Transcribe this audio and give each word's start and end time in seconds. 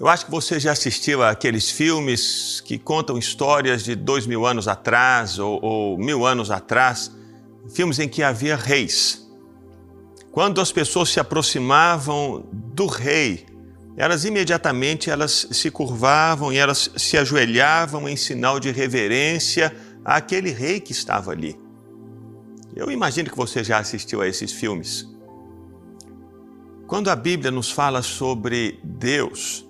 Eu 0.00 0.08
acho 0.08 0.24
que 0.24 0.30
você 0.30 0.58
já 0.58 0.72
assistiu 0.72 1.22
àqueles 1.22 1.70
filmes 1.70 2.62
que 2.64 2.78
contam 2.78 3.18
histórias 3.18 3.84
de 3.84 3.94
dois 3.94 4.26
mil 4.26 4.46
anos 4.46 4.66
atrás 4.66 5.38
ou, 5.38 5.62
ou 5.62 5.98
mil 5.98 6.24
anos 6.24 6.50
atrás, 6.50 7.12
filmes 7.68 7.98
em 7.98 8.08
que 8.08 8.22
havia 8.22 8.56
reis. 8.56 9.30
Quando 10.32 10.58
as 10.58 10.72
pessoas 10.72 11.10
se 11.10 11.20
aproximavam 11.20 12.48
do 12.50 12.86
rei, 12.86 13.44
elas 13.94 14.24
imediatamente 14.24 15.10
elas 15.10 15.48
se 15.50 15.70
curvavam 15.70 16.50
e 16.50 16.56
elas 16.56 16.90
se 16.96 17.18
ajoelhavam 17.18 18.08
em 18.08 18.16
sinal 18.16 18.58
de 18.58 18.70
reverência 18.70 19.70
àquele 20.02 20.50
rei 20.50 20.80
que 20.80 20.92
estava 20.92 21.30
ali. 21.30 21.60
Eu 22.74 22.90
imagino 22.90 23.28
que 23.28 23.36
você 23.36 23.62
já 23.62 23.78
assistiu 23.78 24.22
a 24.22 24.26
esses 24.26 24.50
filmes. 24.50 25.06
Quando 26.86 27.10
a 27.10 27.16
Bíblia 27.16 27.50
nos 27.50 27.70
fala 27.70 28.00
sobre 28.00 28.80
Deus, 28.82 29.68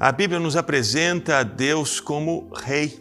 a 0.00 0.10
Bíblia 0.10 0.40
nos 0.40 0.56
apresenta 0.56 1.36
a 1.36 1.42
Deus 1.42 2.00
como 2.00 2.50
Rei. 2.54 2.98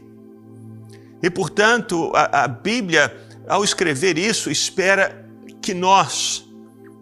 E, 1.24 1.30
portanto, 1.30 2.12
a, 2.14 2.44
a 2.44 2.48
Bíblia, 2.48 3.16
ao 3.48 3.64
escrever 3.64 4.18
isso, 4.18 4.52
espera 4.52 5.26
que 5.62 5.74
nós, 5.74 6.46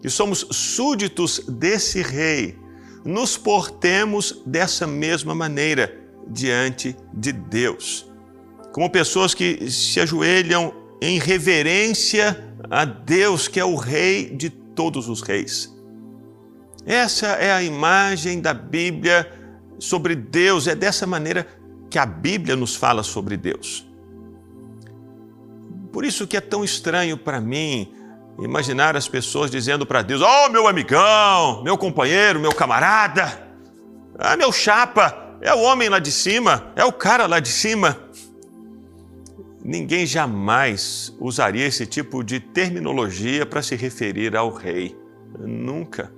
que 0.00 0.08
somos 0.08 0.46
súditos 0.52 1.40
desse 1.48 2.00
Rei, 2.00 2.56
nos 3.04 3.36
portemos 3.36 4.40
dessa 4.46 4.86
mesma 4.86 5.34
maneira 5.34 6.00
diante 6.28 6.96
de 7.12 7.32
Deus. 7.32 8.08
Como 8.72 8.88
pessoas 8.90 9.34
que 9.34 9.68
se 9.68 9.98
ajoelham 9.98 10.72
em 11.02 11.18
reverência 11.18 12.54
a 12.70 12.84
Deus, 12.84 13.48
que 13.48 13.58
é 13.58 13.64
o 13.64 13.74
Rei 13.74 14.30
de 14.30 14.48
todos 14.48 15.08
os 15.08 15.22
reis. 15.22 15.76
Essa 16.86 17.28
é 17.28 17.50
a 17.50 17.62
imagem 17.62 18.40
da 18.40 18.54
Bíblia 18.54 19.37
sobre 19.78 20.14
Deus, 20.14 20.66
é 20.66 20.74
dessa 20.74 21.06
maneira 21.06 21.46
que 21.90 21.98
a 21.98 22.06
Bíblia 22.06 22.56
nos 22.56 22.74
fala 22.74 23.02
sobre 23.02 23.36
Deus. 23.36 23.86
Por 25.92 26.04
isso 26.04 26.26
que 26.26 26.36
é 26.36 26.40
tão 26.40 26.64
estranho 26.64 27.16
para 27.16 27.40
mim 27.40 27.92
imaginar 28.38 28.96
as 28.96 29.08
pessoas 29.08 29.50
dizendo 29.50 29.86
para 29.86 30.02
Deus: 30.02 30.20
"Oh, 30.20 30.48
meu 30.48 30.68
amigão, 30.68 31.62
meu 31.62 31.76
companheiro, 31.76 32.38
meu 32.38 32.52
camarada, 32.52 33.48
ah, 34.18 34.36
meu 34.36 34.52
chapa, 34.52 35.36
é 35.40 35.52
o 35.54 35.60
homem 35.60 35.88
lá 35.88 35.98
de 35.98 36.12
cima, 36.12 36.72
é 36.76 36.84
o 36.84 36.92
cara 36.92 37.26
lá 37.26 37.40
de 37.40 37.48
cima". 37.48 37.98
Ninguém 39.64 40.06
jamais 40.06 41.14
usaria 41.18 41.66
esse 41.66 41.84
tipo 41.84 42.22
de 42.22 42.40
terminologia 42.40 43.44
para 43.44 43.60
se 43.60 43.74
referir 43.76 44.36
ao 44.36 44.52
rei. 44.52 44.96
Nunca. 45.38 46.10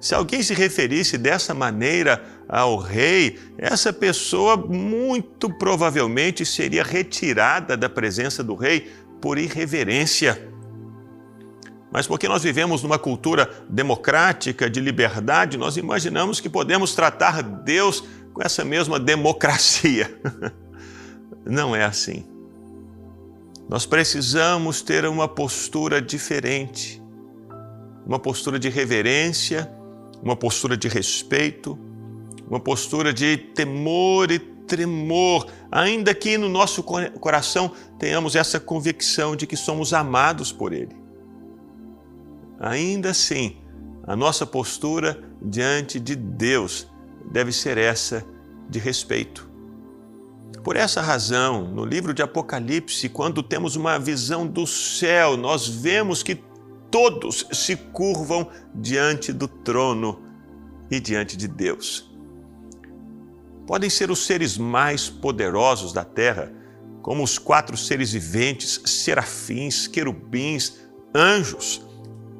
Se 0.00 0.14
alguém 0.14 0.42
se 0.42 0.54
referisse 0.54 1.18
dessa 1.18 1.52
maneira 1.52 2.24
ao 2.48 2.78
rei, 2.78 3.38
essa 3.58 3.92
pessoa 3.92 4.56
muito 4.56 5.50
provavelmente 5.50 6.46
seria 6.46 6.82
retirada 6.82 7.76
da 7.76 7.88
presença 7.88 8.42
do 8.42 8.54
rei 8.54 8.90
por 9.20 9.36
irreverência. 9.36 10.48
Mas 11.92 12.06
porque 12.06 12.26
nós 12.28 12.42
vivemos 12.42 12.82
numa 12.82 12.98
cultura 12.98 13.50
democrática, 13.68 14.70
de 14.70 14.80
liberdade, 14.80 15.58
nós 15.58 15.76
imaginamos 15.76 16.40
que 16.40 16.48
podemos 16.48 16.94
tratar 16.94 17.42
Deus 17.42 18.02
com 18.32 18.42
essa 18.42 18.64
mesma 18.64 18.98
democracia. 18.98 20.18
Não 21.44 21.76
é 21.76 21.84
assim. 21.84 22.24
Nós 23.68 23.84
precisamos 23.84 24.80
ter 24.80 25.04
uma 25.04 25.28
postura 25.28 26.00
diferente, 26.00 27.02
uma 28.06 28.18
postura 28.18 28.58
de 28.58 28.70
reverência 28.70 29.70
uma 30.22 30.36
postura 30.36 30.76
de 30.76 30.88
respeito, 30.88 31.78
uma 32.48 32.60
postura 32.60 33.12
de 33.12 33.36
temor 33.36 34.30
e 34.30 34.38
tremor, 34.38 35.46
ainda 35.70 36.14
que 36.14 36.38
no 36.38 36.48
nosso 36.48 36.82
coração 36.82 37.72
tenhamos 37.98 38.36
essa 38.36 38.60
convicção 38.60 39.34
de 39.34 39.46
que 39.46 39.56
somos 39.56 39.92
amados 39.92 40.52
por 40.52 40.72
Ele. 40.72 40.94
Ainda 42.58 43.10
assim, 43.10 43.56
a 44.06 44.14
nossa 44.14 44.44
postura 44.46 45.22
diante 45.42 45.98
de 45.98 46.14
Deus 46.14 46.86
deve 47.30 47.52
ser 47.52 47.78
essa 47.78 48.24
de 48.68 48.78
respeito. 48.78 49.48
Por 50.62 50.76
essa 50.76 51.00
razão, 51.00 51.64
no 51.64 51.84
livro 51.84 52.12
de 52.12 52.22
Apocalipse, 52.22 53.08
quando 53.08 53.42
temos 53.42 53.76
uma 53.76 53.98
visão 53.98 54.46
do 54.46 54.66
céu, 54.66 55.36
nós 55.36 55.66
vemos 55.66 56.22
que 56.22 56.38
todos 56.90 57.46
se 57.52 57.76
curvam 57.76 58.50
diante 58.74 59.32
do 59.32 59.46
trono 59.46 60.22
e 60.90 60.98
diante 60.98 61.36
de 61.36 61.46
Deus. 61.46 62.10
Podem 63.66 63.88
ser 63.88 64.10
os 64.10 64.26
seres 64.26 64.58
mais 64.58 65.08
poderosos 65.08 65.92
da 65.92 66.04
terra, 66.04 66.52
como 67.02 67.22
os 67.22 67.38
quatro 67.38 67.76
seres 67.76 68.12
viventes, 68.12 68.82
serafins, 68.84 69.86
querubins, 69.86 70.80
anjos. 71.14 71.80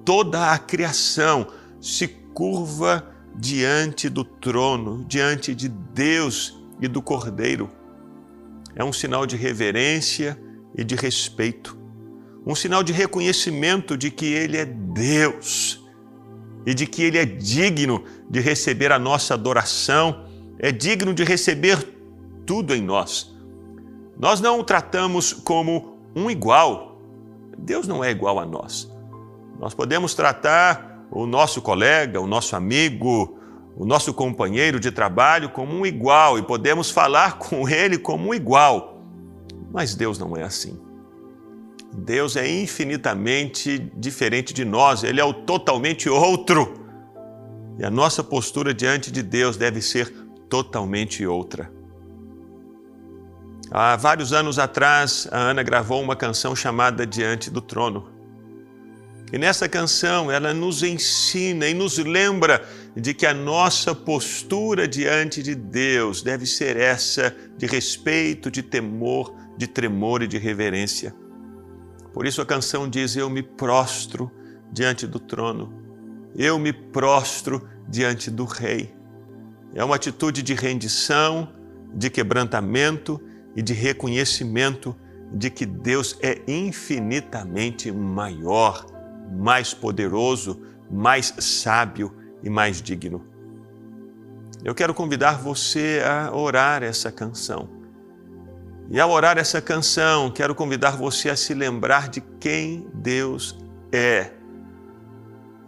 Toda 0.05 0.50
a 0.53 0.59
criação 0.59 1.47
se 1.81 2.09
curva 2.09 3.15
diante 3.37 4.09
do 4.09 4.25
trono, 4.25 5.05
diante 5.06 5.55
de 5.55 5.69
Deus 5.69 6.59
e 6.81 6.89
do 6.89 7.00
Cordeiro. 7.00 7.71
É 8.75 8.83
um 8.83 8.93
sinal 8.93 9.25
de 9.25 9.37
reverência 9.37 10.39
e 10.77 10.83
de 10.83 10.97
respeito 10.97 11.79
um 12.47 12.55
sinal 12.55 12.83
de 12.83 12.93
reconhecimento 12.93 13.97
de 13.97 14.11
que 14.11 14.27
Ele 14.27 14.56
é 14.56 14.65
Deus 14.65 15.84
e 16.67 16.75
de 16.75 16.87
que 16.87 17.03
Ele 17.03 17.19
é 17.19 17.25
digno 17.25 18.05
de 18.28 18.41
receber 18.41 18.93
a 18.93 18.99
nossa 18.99 19.34
adoração, 19.34 20.27
é 20.59 20.71
digno 20.73 21.12
de 21.12 21.25
receber 21.25 21.78
tudo 22.47 22.75
em 22.75 22.83
nós. 22.83 23.34
Nós 24.19 24.41
não 24.41 24.61
o 24.61 24.65
tratamos 24.65 25.33
como 25.33 25.99
um 26.15 26.31
igual. 26.31 27.01
Deus 27.56 27.87
não 27.87 28.03
é 28.03 28.11
igual 28.11 28.39
a 28.39 28.47
nós. 28.47 28.91
Nós 29.59 29.75
podemos 29.75 30.15
tratar 30.15 31.07
o 31.11 31.27
nosso 31.27 31.61
colega, 31.61 32.21
o 32.21 32.27
nosso 32.27 32.57
amigo, 32.57 33.39
o 33.77 33.84
nosso 33.84 34.12
companheiro 34.12 34.78
de 34.78 34.91
trabalho 34.91 35.51
como 35.51 35.72
um 35.72 35.87
igual 35.87 36.39
e 36.39 36.43
podemos 36.43 36.91
falar 36.91 37.37
com 37.41 37.69
ele 37.69 37.99
como 37.99 38.28
um 38.28 38.34
igual. 38.34 39.03
Mas 39.72 39.95
Deus 39.95 40.19
não 40.19 40.37
é 40.37 40.43
assim. 40.43 40.78
Deus 41.93 42.37
é 42.37 42.49
infinitamente 42.49 43.78
diferente 43.97 44.55
de 44.55 44.65
nós, 44.65 45.03
Ele 45.03 45.21
é 45.21 45.25
o 45.25 45.33
totalmente 45.33 46.09
outro. 46.09 46.75
E 47.78 47.84
a 47.84 47.91
nossa 47.91 48.23
postura 48.23 48.73
diante 48.73 49.11
de 49.11 49.23
Deus 49.23 49.56
deve 49.56 49.81
ser 49.81 50.12
totalmente 50.49 51.27
outra. 51.27 51.71
Há 53.71 53.97
vários 53.97 54.33
anos 54.33 54.59
atrás, 54.59 55.28
a 55.31 55.39
Ana 55.39 55.62
gravou 55.62 56.03
uma 56.03 56.17
canção 56.17 56.56
chamada 56.56 57.06
Diante 57.06 57.51
do 57.51 57.61
Trono. 57.61 58.09
E 59.33 59.39
nessa 59.39 59.69
canção 59.69 60.31
ela 60.31 60.53
nos 60.53 60.83
ensina 60.83 61.69
e 61.69 61.75
nos 61.75 61.99
lembra 61.99 62.67
de 62.97 63.15
que 63.15 63.25
a 63.25 63.33
nossa 63.33 63.95
postura 63.95 64.89
diante 64.89 65.41
de 65.41 65.55
Deus 65.55 66.21
deve 66.21 66.47
ser 66.47 66.77
essa 66.77 67.34
de 67.57 67.67
respeito, 67.67 68.51
de 68.51 68.62
temor, 68.62 69.33
de 69.57 69.69
tremor 69.69 70.22
e 70.22 70.27
de 70.27 70.37
reverência. 70.37 71.15
Por 72.12 72.26
isso 72.26 72.43
a 72.43 72.47
canção 72.47 72.88
diz: 72.88 73.16
Eu 73.16 73.31
me 73.31 73.43
prostro 73.43 74.31
diante 74.72 75.06
do 75.06 75.19
trono, 75.19 75.72
eu 76.37 76.59
me 76.59 76.72
prostro 76.72 77.69
diante 77.88 78.31
do 78.31 78.44
Rei. 78.44 78.94
É 79.75 79.84
uma 79.84 79.97
atitude 79.97 80.43
de 80.43 80.54
rendição, 80.54 81.48
de 81.94 82.10
quebrantamento 82.10 83.21
e 83.54 83.62
de 83.62 83.72
reconhecimento 83.72 84.97
de 85.32 85.48
que 85.48 85.65
Deus 85.65 86.19
é 86.21 86.43
infinitamente 86.48 87.93
maior, 87.93 88.84
mais 89.32 89.72
poderoso, 89.72 90.60
mais 90.91 91.32
sábio 91.38 92.12
e 92.42 92.50
mais 92.50 92.82
digno. 92.82 93.25
Eu 94.65 94.75
quero 94.75 94.92
convidar 94.92 95.38
você 95.41 96.03
a 96.04 96.34
orar 96.34 96.83
essa 96.83 97.12
canção 97.12 97.79
e 98.91 98.98
ao 98.98 99.09
orar 99.09 99.39
essa 99.39 99.60
canção, 99.60 100.28
quero 100.33 100.53
convidar 100.53 100.97
você 100.97 101.31
a 101.31 101.37
se 101.37 101.54
lembrar 101.54 102.09
de 102.09 102.21
quem 102.41 102.91
Deus 102.92 103.57
é. 103.92 104.33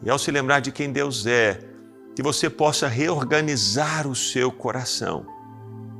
E 0.02 0.10
ao 0.10 0.18
se 0.18 0.32
lembrar 0.32 0.58
de 0.58 0.72
quem 0.72 0.90
Deus 0.90 1.24
é, 1.24 1.60
que 2.16 2.22
você 2.22 2.50
possa 2.50 2.88
reorganizar 2.88 4.08
o 4.08 4.16
seu 4.16 4.50
coração, 4.50 5.24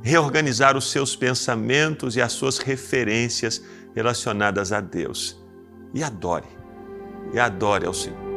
reorganizar 0.03 0.75
os 0.75 0.91
seus 0.91 1.15
pensamentos 1.15 2.17
e 2.17 2.21
as 2.21 2.33
suas 2.33 2.57
referências 2.57 3.63
relacionadas 3.95 4.73
a 4.73 4.81
Deus. 4.81 5.41
E 5.93 6.03
adore, 6.03 6.49
e 7.33 7.39
adore 7.39 7.85
ao 7.85 7.93
Senhor. 7.93 8.32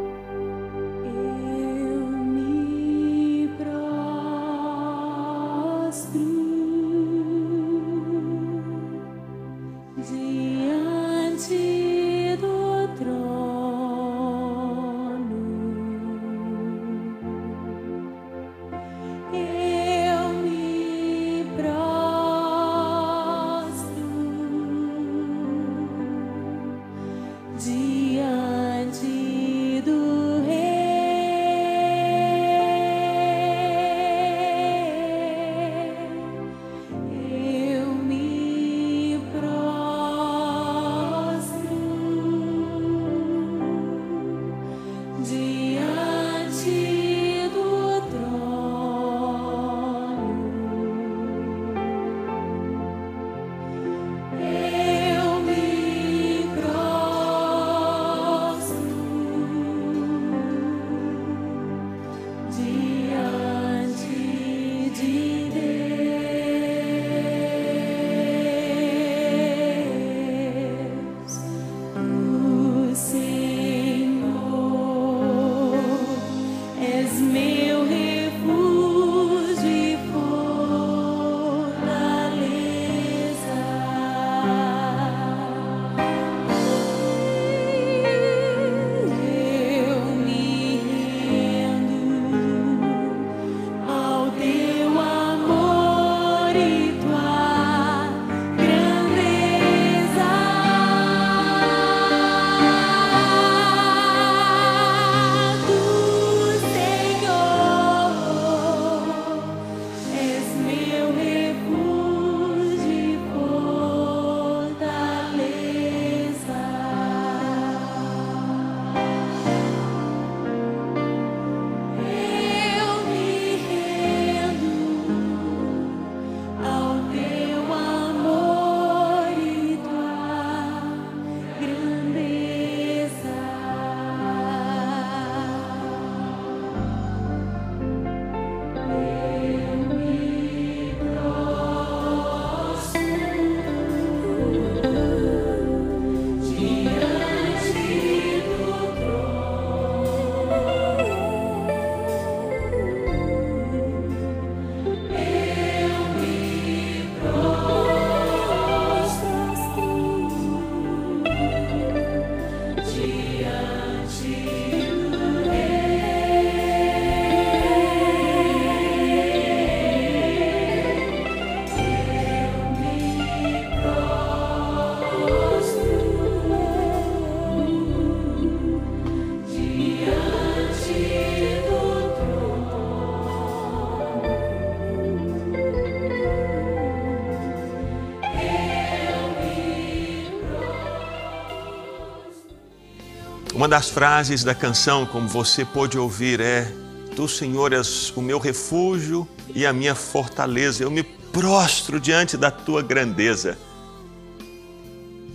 Uma 193.67 193.71
das 193.71 193.91
frases 193.91 194.45
da 194.45 194.55
canção, 194.55 195.05
como 195.05 195.27
você 195.27 195.65
pôde 195.65 195.99
ouvir, 195.99 196.41
é: 196.41 196.71
Tu, 197.17 197.27
Senhor, 197.27 197.73
és 197.73 198.13
o 198.15 198.23
meu 198.23 198.39
refúgio 198.39 199.27
e 199.53 199.67
a 199.67 199.73
minha 199.73 199.93
fortaleza. 199.93 200.85
Eu 200.85 200.91
me 200.93 201.03
prostro 201.03 201.99
diante 201.99 202.37
da 202.37 202.49
tua 202.49 202.81
grandeza. 202.81 203.59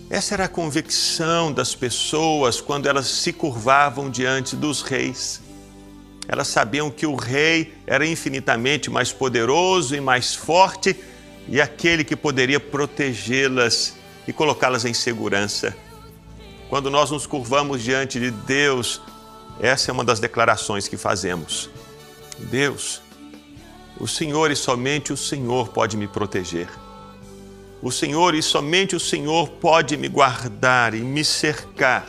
Essa 0.10 0.36
era 0.36 0.45
a 0.45 0.48
convicção 0.48 1.51
das 1.51 1.75
pessoas 1.75 2.62
quando 2.62 2.88
elas 2.88 3.07
se 3.07 3.33
curvavam 3.33 4.10
diante 4.10 4.56
dos 4.56 4.81
reis. 4.81 5.42
Elas 6.25 6.48
sabiam 6.48 6.89
que 6.89 7.06
o 7.06 7.16
rei 7.16 7.74
era 7.86 8.07
infinitamente 8.07 8.89
mais 8.89 9.12
poderoso 9.12 9.94
e 9.94 10.00
mais 10.00 10.33
forte 10.33 10.95
e 11.50 11.60
aquele 11.60 12.06
que 12.06 12.16
poderia 12.16 12.62
protegê-las 12.62 13.98
e 14.25 14.31
colocá-las 14.31 14.86
em 14.86 14.94
segurança. 14.94 15.75
Quando 16.71 16.89
nós 16.89 17.12
nos 17.12 17.27
curvamos 17.27 17.83
diante 17.83 18.18
de 18.18 18.31
Deus, 18.31 19.01
essa 19.59 19.91
é 19.91 19.94
uma 19.94 20.06
das 20.06 20.21
declarações 20.21 20.88
que 20.88 20.95
fazemos. 20.95 21.69
Deus, 22.39 23.01
o 24.00 24.07
Senhor 24.07 24.50
e 24.51 24.56
somente 24.56 25.12
o 25.12 25.18
Senhor 25.18 25.68
pode 25.68 25.97
me 25.97 26.07
proteger. 26.07 26.69
O 27.81 27.92
Senhor 27.92 28.33
e 28.35 28.42
somente 28.42 28.95
o 28.95 29.01
Senhor 29.01 29.49
pode 29.49 29.97
me 29.97 30.07
guardar 30.07 30.94
e 30.94 31.01
me 31.01 31.25
cercar 31.25 32.07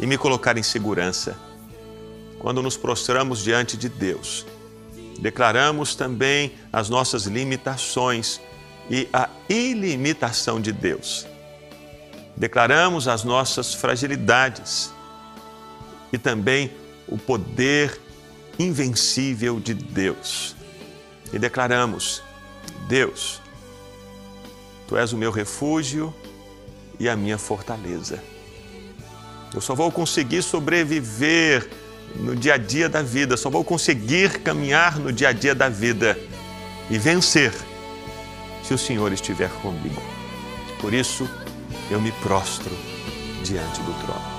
e 0.00 0.06
me 0.06 0.16
colocar 0.16 0.56
em 0.56 0.62
segurança. 0.62 1.36
Quando 2.38 2.62
nos 2.62 2.78
prostramos 2.78 3.44
diante 3.44 3.76
de 3.76 3.90
Deus, 3.90 4.46
declaramos 5.18 5.94
também 5.94 6.54
as 6.72 6.88
nossas 6.88 7.24
limitações 7.26 8.40
e 8.88 9.06
a 9.12 9.28
ilimitação 9.50 10.62
de 10.62 10.72
Deus. 10.72 11.30
Declaramos 12.36 13.08
as 13.08 13.24
nossas 13.24 13.74
fragilidades 13.74 14.92
e 16.12 16.18
também 16.18 16.72
o 17.06 17.16
poder 17.18 18.00
invencível 18.58 19.60
de 19.60 19.74
Deus. 19.74 20.56
E 21.32 21.38
declaramos: 21.38 22.22
Deus, 22.88 23.42
Tu 24.92 24.98
és 24.98 25.10
o 25.10 25.16
meu 25.16 25.30
refúgio 25.30 26.14
e 27.00 27.08
a 27.08 27.16
minha 27.16 27.38
fortaleza. 27.38 28.22
Eu 29.54 29.60
só 29.62 29.74
vou 29.74 29.90
conseguir 29.90 30.42
sobreviver 30.42 31.66
no 32.14 32.36
dia 32.36 32.54
a 32.54 32.56
dia 32.58 32.90
da 32.90 33.00
vida, 33.00 33.38
só 33.38 33.48
vou 33.48 33.64
conseguir 33.64 34.40
caminhar 34.40 34.98
no 34.98 35.10
dia 35.10 35.30
a 35.30 35.32
dia 35.32 35.54
da 35.54 35.70
vida 35.70 36.18
e 36.90 36.98
vencer 36.98 37.54
se 38.62 38.74
o 38.74 38.76
Senhor 38.76 39.10
estiver 39.14 39.48
comigo. 39.62 40.02
Por 40.78 40.92
isso, 40.92 41.26
eu 41.90 42.00
me 42.00 42.12
prostro 42.12 42.76
diante 43.42 43.80
do 43.82 43.92
trono. 44.04 44.31